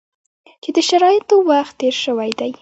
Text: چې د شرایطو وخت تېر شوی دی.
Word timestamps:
چې 0.63 0.69
د 0.75 0.79
شرایطو 0.89 1.35
وخت 1.51 1.73
تېر 1.79 1.95
شوی 2.03 2.31
دی. 2.39 2.51